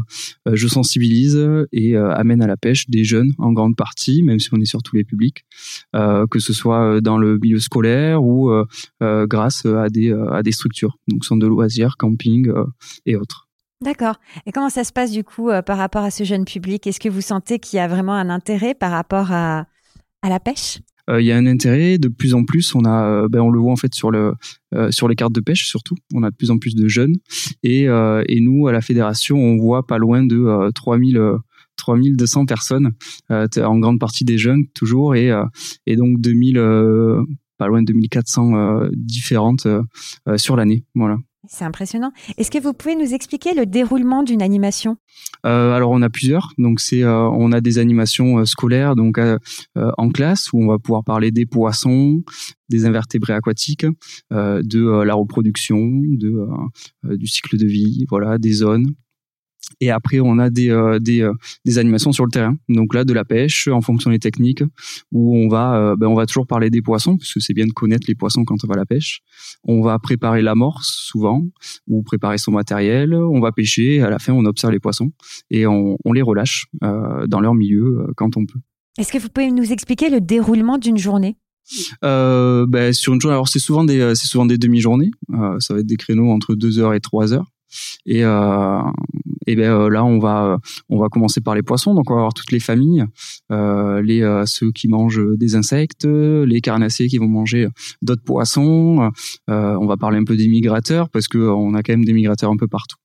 je 0.51 0.69
sensibilise 0.69 1.39
et 1.73 1.97
amène 1.97 2.41
à 2.43 2.47
la 2.47 2.57
pêche 2.57 2.89
des 2.89 3.05
jeunes 3.05 3.33
en 3.39 3.53
grande 3.53 3.77
partie, 3.77 4.23
même 4.23 4.39
si 4.39 4.49
on 4.53 4.61
est 4.61 4.67
sur 4.67 4.83
tous 4.83 4.97
les 4.97 5.05
publics, 5.05 5.45
que 5.93 6.39
ce 6.39 6.53
soit 6.53 7.01
dans 7.01 7.19
le 7.19 7.39
milieu 7.39 7.59
scolaire 7.59 8.23
ou 8.23 8.51
grâce 9.01 9.67
à 9.67 9.89
des 9.89 10.13
à 10.13 10.43
des 10.43 10.53
structures, 10.53 10.99
donc 11.09 11.25
centre 11.25 11.41
de 11.41 11.49
loisirs, 11.49 11.97
camping 11.99 12.49
et 13.07 13.17
autres. 13.17 13.49
D'accord. 13.83 14.17
Et 14.47 14.53
comment 14.53 14.71
ça 14.71 14.85
se 14.85 14.93
passe 14.93 15.11
du 15.11 15.25
coup 15.25 15.51
par 15.67 15.79
rapport 15.79 16.05
à 16.05 16.11
ce 16.11 16.25
jeune 16.25 16.45
public? 16.45 16.87
Est-ce 16.87 17.01
que 17.01 17.09
vous 17.09 17.21
sentez 17.21 17.59
qu'il 17.59 17.77
y 17.77 17.81
a 17.81 17.89
vraiment 17.89 18.15
un 18.15 18.31
intérêt 18.31 18.75
par 18.75 18.93
rapport 18.93 19.33
à 19.33 19.67
à 20.23 20.29
la 20.29 20.41
pêche? 20.41 20.79
euh, 20.79 20.96
il 21.09 21.25
y 21.25 21.33
a 21.33 21.37
un 21.37 21.47
intérêt 21.47 21.99
de 21.99 22.09
plus 22.09 22.35
en 22.35 22.45
plus. 22.45 22.75
On 22.75 22.85
a, 22.85 23.09
euh, 23.09 23.29
ben 23.29 23.41
on 23.41 23.51
le 23.51 23.61
voit 23.61 23.73
en 23.73 23.77
fait 23.77 23.95
sur 23.95 24.11
le 24.11 24.35
euh, 24.75 24.91
sur 24.91 25.09
les 25.09 25.15
cartes 25.15 25.33
de 25.33 25.41
pêche 25.41 25.67
surtout. 25.67 25.95
On 26.15 26.23
a 26.23 26.31
de 26.31 26.37
plus 26.37 26.51
en 26.51 26.59
plus 26.59 26.75
de 26.75 26.89
jeunes 26.89 27.15
et 27.63 27.85
et 27.85 28.41
nous 28.41 28.67
à 28.67 28.73
la 28.73 28.81
fédération 28.81 29.37
on 29.37 29.57
voit 29.57 29.87
pas 29.87 29.99
loin 29.99 30.25
de 30.25 30.71
3000 30.75 31.21
3200 31.77 32.47
personnes, 32.47 32.93
en 33.29 33.79
grande 33.79 34.01
partie 34.01 34.25
des 34.25 34.39
jeunes 34.39 34.67
toujours, 34.75 35.15
et, 35.15 35.31
et 35.87 35.97
donc 35.97 36.21
2000, 36.21 36.55
pas 37.59 37.67
loin 37.67 37.83
de 37.83 37.93
2400 37.93 38.89
différentes 38.93 39.69
sur 40.37 40.57
l'année. 40.57 40.85
Voilà. 40.95 41.19
C'est 41.49 41.65
impressionnant. 41.65 42.13
Est-ce 42.37 42.51
que 42.51 42.59
vous 42.59 42.73
pouvez 42.73 42.97
nous 42.97 43.15
expliquer 43.15 43.55
le 43.55 43.67
déroulement 43.67 44.23
d'une 44.23 44.43
animation? 44.43 44.97
Euh, 45.45 45.73
Alors 45.73 45.91
on 45.91 46.03
a 46.03 46.11
plusieurs. 46.11 46.53
Donc 46.59 46.81
c'est 46.81 47.03
euh, 47.03 47.29
on 47.31 47.53
a 47.53 47.61
des 47.61 47.79
animations 47.79 48.39
euh, 48.39 48.45
scolaires 48.45 48.97
donc 48.97 49.19
en 49.77 50.09
classe 50.11 50.53
où 50.53 50.63
on 50.63 50.67
va 50.67 50.79
pouvoir 50.79 51.05
parler 51.05 51.31
des 51.31 51.47
poissons, 51.47 52.23
des 52.69 52.87
invertébrés 52.87 53.33
aquatiques, 53.33 53.87
de 54.31 55.03
la 55.03 55.15
reproduction, 55.15 55.79
de 55.79 56.49
du 57.17 57.27
cycle 57.27 57.57
de 57.57 57.67
vie, 57.67 58.05
voilà, 58.09 58.39
des 58.39 58.53
zones. 58.53 58.87
Et 59.81 59.91
après, 59.91 60.21
on 60.21 60.39
a 60.39 60.49
des, 60.49 60.71
euh, 60.71 60.99
des, 60.99 61.23
euh, 61.23 61.33
des, 61.65 61.79
animations 61.79 62.13
sur 62.13 62.25
le 62.25 62.31
terrain. 62.31 62.57
Donc 62.69 62.95
là, 62.95 63.05
de 63.05 63.13
la 63.13 63.25
pêche 63.25 63.69
en 63.69 63.81
fonction 63.81 64.11
des 64.11 64.19
techniques, 64.19 64.63
où 65.13 65.37
on 65.37 65.49
va, 65.49 65.77
euh, 65.77 65.97
ben 65.97 66.07
on 66.07 66.15
va 66.15 66.27
toujours 66.27 66.47
parler 66.47 66.71
des 66.71 66.83
poissons, 66.83 67.17
parce 67.17 67.33
que 67.35 67.41
c'est 67.41 67.53
bien 67.53 67.67
de 67.67 67.73
connaître 67.73 68.07
les 68.09 68.15
poissons 68.15 68.45
quand 68.45 68.57
on 68.65 68.67
va 68.67 68.75
à 68.75 68.79
la 68.79 68.87
pêche. 68.87 69.21
On 69.65 69.83
va 69.83 69.99
préparer 69.99 70.41
l'amorce 70.41 70.89
souvent, 70.89 71.43
ou 71.87 72.03
préparer 72.03 72.39
son 72.39 72.53
matériel. 72.53 73.15
On 73.15 73.41
va 73.41 73.53
pêcher. 73.53 74.01
À 74.01 74.11
la 74.11 74.19
fin, 74.19 74.33
on 74.33 74.45
observe 74.45 74.73
les 74.73 74.81
poissons 74.81 75.11
et 75.51 75.67
on, 75.67 75.99
on 76.05 76.13
les 76.13 76.23
relâche 76.23 76.67
dans 76.81 77.41
leur 77.41 77.55
milieu 77.55 78.07
quand 78.17 78.37
on 78.37 78.47
peut. 78.47 78.59
Est-ce 78.99 79.13
que 79.13 79.19
vous 79.19 79.29
pouvez 79.29 79.51
nous 79.51 79.73
expliquer 79.73 80.11
le 80.11 80.21
déroulement 80.21 80.79
d'une 80.79 80.99
journée? 80.99 81.37
Ben, 82.03 82.93
sur 82.93 83.13
une 83.15 83.21
journée, 83.21 83.35
alors 83.35 83.49
c'est 83.49 83.59
souvent 83.59 83.85
des 83.85 84.15
c'est 84.15 84.27
souvent 84.27 84.47
des 84.47 84.59
demi-journées. 84.59 85.11
Ça 85.59 85.75
va 85.75 85.81
être 85.81 85.87
des 85.87 85.97
créneaux 85.97 86.31
entre 86.31 86.55
2 86.55 86.79
heures 86.79 86.95
et 86.95 87.01
3 87.01 87.33
heures. 87.33 87.51
Et, 88.05 88.25
euh, 88.25 88.81
et 89.47 89.57
ben 89.57 89.71
euh, 89.71 89.89
là, 89.89 90.05
on 90.05 90.19
va 90.19 90.59
on 90.89 90.99
va 90.99 91.09
commencer 91.09 91.41
par 91.41 91.55
les 91.55 91.63
poissons. 91.63 91.95
Donc 91.95 92.11
on 92.11 92.15
va 92.15 92.21
avoir 92.21 92.35
toutes 92.35 92.53
les 92.53 92.61
familles, 92.61 93.05
euh, 93.53 94.03
les 94.03 94.23
euh, 94.23 94.45
ceux 94.47 94.73
qui 94.73 94.89
mangent 94.89 95.23
des 95.37 95.55
insectes, 95.55 96.05
les 96.05 96.61
carnassiers 96.61 97.09
qui 97.09 97.19
vont 97.19 97.29
manger 97.29 97.69
d'autres 98.03 98.25
poissons. 98.25 99.11
on 99.49 99.87
va 99.87 99.97
parler 99.97 100.19
un 100.19 100.25
peu 100.25 100.37
des 100.37 100.49
migrateurs 100.49 101.09
parce 101.11 101.29
que 101.29 101.39
on 101.39 101.75
a 101.75 101.83
quand 101.83 101.93
même 101.93 102.05
des 102.05 102.13
migrateurs 102.13 102.51
un 102.51 102.57
peu 102.57 102.69
partout. 102.69 102.97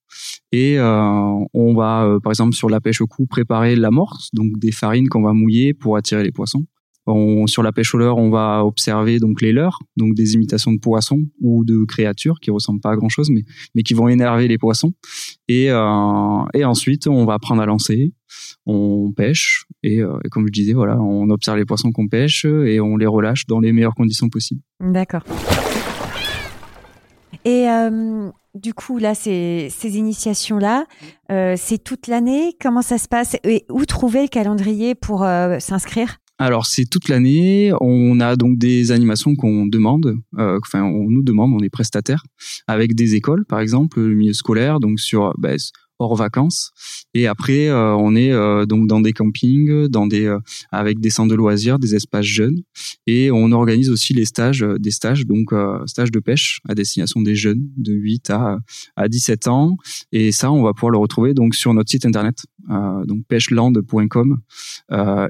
Et 0.52 0.80
on 0.80 1.74
va, 1.76 2.18
par 2.24 2.32
exemple, 2.32 2.54
sur 2.54 2.70
la 2.70 2.82
pêche 2.82 3.02
au 3.02 3.08
cou, 3.08 3.26
préparer 3.26 3.76
l'amorce, 3.76 4.30
donc 4.34 4.58
des 4.58 4.72
farines 4.72 5.08
qu'on 5.08 5.22
va 5.22 5.34
mouiller 5.34 5.74
pour 5.74 5.96
attirer 5.98 6.24
les 6.24 6.32
poissons. 6.32 6.66
On, 7.08 7.48
sur 7.48 7.64
la 7.64 7.72
pêche 7.72 7.96
au 7.96 7.98
leurre, 7.98 8.18
on 8.18 8.30
va 8.30 8.64
observer 8.64 9.18
donc 9.18 9.42
les 9.42 9.52
leurres, 9.52 9.80
donc 9.98 10.14
des 10.14 10.36
imitations 10.36 10.72
de 10.72 10.80
poissons 10.80 11.22
ou 11.42 11.66
de 11.66 11.84
créatures 11.86 12.40
qui 12.40 12.52
ressemblent 12.52 12.80
pas 12.80 12.92
à 12.92 12.96
grand 12.96 13.10
chose, 13.10 13.32
mais 13.32 13.42
mais 13.74 13.82
qui 13.82 13.96
vont 13.96 14.08
énerver 14.08 14.48
les 14.48 14.60
poissons. 14.60 14.94
Et 15.48 15.72
euh, 15.72 16.44
et 16.54 16.64
ensuite, 16.64 17.08
on 17.08 17.26
va 17.26 17.34
apprendre 17.34 17.60
à 17.60 17.66
lancer, 17.66 18.14
on 18.68 19.12
pêche 19.12 19.66
et, 19.82 20.00
euh, 20.00 20.20
comme 20.30 20.46
je 20.46 20.52
disais, 20.52 20.74
voilà, 20.74 21.02
on 21.02 21.30
observe 21.32 21.58
les 21.58 21.66
poissons 21.66 21.92
qu'on 21.92 22.08
pêche 22.08 22.46
et 22.46 22.80
on 22.80 22.98
les 22.98 23.08
relâche 23.08 23.48
dans 23.48 23.60
les 23.60 23.72
meilleures 23.72 23.96
conditions 23.96 24.30
possibles. 24.30 24.62
D'accord. 24.80 25.24
Et 27.44 27.68
euh, 27.68 28.30
du 28.54 28.76
coup, 28.76 29.00
là, 29.00 29.16
ces, 29.16 29.70
ces 29.72 29.98
initiations-là, 29.98 30.86
c'est 31.58 31.84
toute 31.84 32.06
l'année. 32.06 32.56
Comment 32.62 32.84
ça 32.84 33.00
se 33.00 33.08
passe? 33.08 33.38
Et 33.44 33.66
où 33.72 33.86
trouver 33.86 34.22
le 34.22 34.28
calendrier 34.28 34.94
pour 34.94 35.26
s'inscrire? 35.60 36.21
Alors 36.42 36.66
c'est 36.66 36.86
toute 36.86 37.08
l'année. 37.08 37.72
On 37.82 38.20
a 38.20 38.36
donc 38.36 38.58
des 38.58 38.92
animations 38.92 39.36
qu'on 39.36 39.68
demande, 39.68 40.18
euh, 40.38 40.60
enfin 40.64 40.84
on 40.84 41.10
nous 41.10 41.24
demande, 41.24 41.54
on 41.54 41.64
est 41.64 41.70
prestataire 41.70 42.24
avec 42.68 42.96
des 42.96 43.16
écoles 43.16 43.46
par 43.46 43.60
exemple, 43.60 44.02
le 44.02 44.16
milieu 44.16 44.34
scolaire, 44.34 44.80
donc 44.80 45.00
sur 45.00 45.34
bah, 45.38 45.56
hors 46.02 46.16
vacances. 46.16 46.72
Et 47.14 47.28
après, 47.28 47.68
euh, 47.68 47.96
on 47.96 48.16
est 48.16 48.32
euh, 48.32 48.66
donc 48.66 48.88
dans 48.88 49.00
des 49.00 49.14
campings, 49.14 49.88
dans 49.88 50.08
des 50.08 50.26
euh, 50.26 50.40
avec 50.72 51.00
des 51.00 51.10
centres 51.10 51.30
de 51.30 51.36
loisirs, 51.36 51.78
des 51.78 51.96
espaces 51.96 52.26
jeunes, 52.26 52.62
et 53.06 53.32
on 53.32 53.52
organise 53.52 53.90
aussi 53.90 54.14
les 54.14 54.26
stages, 54.26 54.66
des 54.80 54.92
stages 54.92 55.26
donc 55.26 55.54
stages 55.86 56.12
de 56.12 56.20
pêche 56.20 56.60
à 56.68 56.76
destination 56.76 57.22
des 57.22 57.36
jeunes 57.36 57.68
de 57.78 57.94
8 57.94 58.30
à 58.32 58.58
à 58.96 59.08
17 59.08 59.48
ans. 59.48 59.78
Et 60.12 60.32
ça, 60.32 60.52
on 60.52 60.64
va 60.64 60.74
pouvoir 60.74 60.92
le 60.92 60.98
retrouver 60.98 61.34
donc 61.34 61.56
sur 61.56 61.74
notre 61.74 61.90
site 61.90 62.06
internet, 62.06 62.38
donc 63.06 63.26
pêcheland.com, 63.28 64.38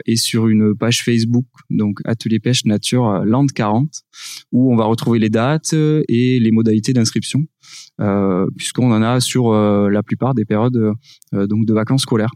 et 0.05 0.15
sur 0.15 0.47
une 0.47 0.75
page 0.75 1.03
Facebook, 1.03 1.45
donc 1.69 1.99
Atelier 2.05 2.39
Pêche 2.39 2.65
Nature 2.65 3.25
Land 3.25 3.47
40, 3.47 3.89
où 4.51 4.73
on 4.73 4.77
va 4.77 4.85
retrouver 4.85 5.19
les 5.19 5.29
dates 5.29 5.73
et 5.73 6.39
les 6.39 6.51
modalités 6.51 6.93
d'inscription. 6.93 7.45
Euh, 7.99 8.47
puisqu'on 8.57 8.91
en 8.91 9.01
a 9.01 9.19
sur 9.19 9.51
euh, 9.51 9.89
la 9.89 10.01
plupart 10.01 10.33
des 10.33 10.45
périodes 10.45 10.93
euh, 11.33 11.47
donc 11.47 11.65
de 11.65 11.73
vacances 11.73 12.01
scolaires, 12.01 12.31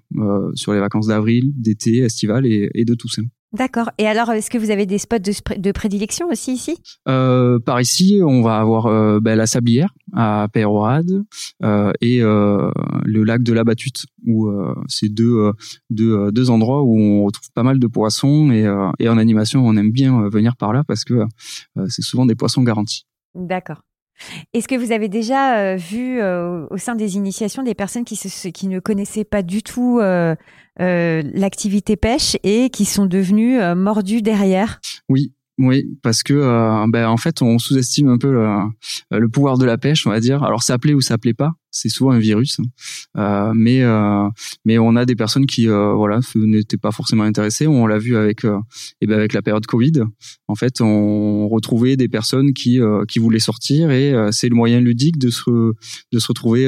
sur 0.54 0.74
les 0.74 0.80
vacances 0.80 1.08
d'avril, 1.08 1.52
d'été, 1.56 2.00
estivales 2.00 2.46
et, 2.46 2.70
et 2.74 2.86
de 2.86 2.94
Toussaint. 2.94 3.24
D'accord. 3.54 3.90
Et 3.98 4.06
alors, 4.06 4.32
est-ce 4.32 4.50
que 4.50 4.58
vous 4.58 4.70
avez 4.70 4.86
des 4.86 4.98
spots 4.98 5.20
de, 5.20 5.72
prédilection 5.72 6.28
aussi 6.28 6.52
ici? 6.52 6.76
Euh, 7.08 7.58
Par 7.60 7.80
ici, 7.80 8.20
on 8.22 8.42
va 8.42 8.58
avoir 8.58 9.22
ben, 9.22 9.36
la 9.36 9.48
Sablière 9.48 9.94
à 10.14 10.48
Pérorade 10.52 11.24
euh, 11.64 11.94
et 12.02 12.20
le 12.20 13.24
lac 13.24 13.44
de 13.44 13.54
la 13.54 13.64
Battute, 13.64 14.06
où 14.26 14.52
c'est 14.88 15.10
deux, 15.10 15.52
deux, 15.90 16.32
deux 16.32 16.50
endroits 16.50 16.84
où 16.84 17.00
on 17.00 17.26
retrouve 17.26 17.50
pas 17.54 17.64
mal 17.64 17.80
de 17.80 17.88
poissons 17.88 18.52
et, 18.52 18.70
et 19.00 19.08
en 19.08 19.18
animation, 19.18 19.66
on 19.66 19.78
aime 19.78 19.92
bien 19.92 20.28
venir 20.28 20.58
par 20.58 20.74
là 20.74 20.84
parce 20.86 21.06
que 21.06 21.24
c'est 21.88 22.02
souvent 22.02 22.26
des 22.26 22.36
poissons 22.36 22.64
garantis. 22.64 23.06
D'accord. 23.36 23.82
Est-ce 24.54 24.68
que 24.68 24.76
vous 24.76 24.92
avez 24.92 25.10
déjà 25.10 25.58
euh, 25.58 25.76
vu 25.76 26.20
euh, 26.20 26.66
au 26.70 26.78
sein 26.78 26.96
des 26.96 27.16
initiations 27.16 27.64
des 27.64 27.74
personnes 27.74 28.06
qui, 28.06 28.68
ne 28.68 28.80
connaissaient 28.80 29.26
pas 29.26 29.44
du 29.44 29.64
tout 29.64 30.00
euh, 30.02 30.36
l'activité 30.78 31.96
pêche 31.96 32.38
et 32.44 32.70
qui 32.70 32.86
sont 32.86 33.06
devenues 33.06 33.60
mordues 33.76 34.22
derrière? 34.22 34.80
Oui, 35.10 35.34
oui, 35.58 35.86
parce 36.02 36.24
que 36.24 36.88
ben, 36.92 37.08
en 37.08 37.18
fait 37.18 37.42
on 37.42 37.58
sous-estime 37.60 38.10
un 38.10 38.18
peu 38.18 38.32
le, 38.32 38.48
le, 39.12 39.30
pouvoir 39.30 39.58
de 39.58 39.66
la 39.66 39.78
pêche, 39.78 40.06
on 40.08 40.10
va 40.10 40.20
dire. 40.20 40.44
Alors 40.44 40.64
ça 40.64 40.78
plaît 40.78 40.94
ou 40.94 41.02
ça 41.02 41.18
plaît 41.18 41.34
pas, 41.34 41.52
c'est 41.76 41.90
souvent 41.90 42.12
un 42.12 42.20
virus, 42.20 42.62
euh, 43.18 43.52
mais 43.54 43.82
euh, 43.82 44.30
mais 44.64 44.78
on 44.78 44.96
a 44.96 45.06
des 45.06 45.16
personnes 45.16 45.46
qui 45.46 45.68
euh, 45.68 45.94
voilà 45.94 46.22
n'étaient 46.36 46.78
pas 46.78 46.92
forcément 46.92 47.24
intéressées. 47.24 47.68
On 47.68 47.86
l'a 47.86 47.98
vu 47.98 48.16
avec 48.16 48.46
et 48.46 48.50
eh 49.02 49.08
ben 49.08 49.18
avec 49.18 49.34
la 49.34 49.42
période 49.42 49.66
Covid. 49.66 50.04
En 50.48 50.56
fait, 50.56 50.80
on 50.80 51.50
retrouvait 51.50 51.98
des 51.98 52.08
personnes 52.08 52.54
qui 52.54 52.80
qui 53.10 53.20
voulaient 53.20 53.40
sortir 53.40 53.92
et 53.92 54.14
c'est 54.32 54.48
le 54.48 54.56
moyen 54.56 54.80
ludique 54.80 55.18
de 55.18 55.30
se 55.30 55.50
de 55.50 56.20
se 56.20 56.28
retrouver 56.30 56.66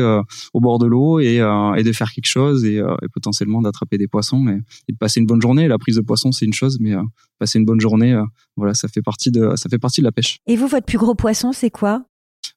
au 0.53 0.59
bord 0.59 0.77
de 0.77 0.87
l'eau 0.87 1.19
et 1.19 1.37
et 1.37 1.83
de 1.83 1.91
faire 1.93 2.11
quelque 2.11 2.27
chose 2.27 2.65
et, 2.65 2.75
et 2.75 3.07
potentiellement 3.13 3.61
d'attraper 3.61 3.97
des 3.97 4.07
poissons 4.07 4.45
et, 4.49 4.59
et, 4.89 4.91
de 4.91 4.97
passer 4.97 5.21
une 5.21 5.25
bonne 5.25 5.41
journée. 5.41 5.69
La 5.69 5.77
prise 5.77 5.95
de 5.95 6.01
poisson 6.01 6.33
c'est 6.33 6.45
une 6.45 6.53
chose, 6.53 6.79
mais 6.81 6.95
passer 7.39 7.59
une 7.59 7.65
bonne 7.65 7.79
journée, 7.79 8.19
voilà, 8.57 8.73
ça 8.73 8.89
fait 8.89 9.01
partie 9.01 9.31
de 9.31 9.53
ça 9.55 9.69
fait 9.69 9.79
partie 9.79 10.01
de 10.01 10.05
la 10.05 10.11
pêche. 10.11 10.39
Et 10.47 10.57
vous, 10.57 10.67
votre 10.67 10.85
plus 10.85 10.97
gros 10.97 11.15
poisson, 11.15 11.53
c'est 11.53 11.71
quoi? 11.71 12.03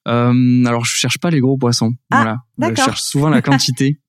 Euh, 0.07 0.65
alors 0.65 0.83
je 0.83 0.95
cherche 0.95 1.19
pas 1.19 1.29
les 1.29 1.39
gros 1.39 1.57
poissons. 1.57 1.93
Ah, 2.09 2.39
voilà. 2.57 2.75
Je 2.75 2.81
cherche 2.81 3.01
souvent 3.01 3.29
la 3.29 3.41
quantité. 3.41 3.99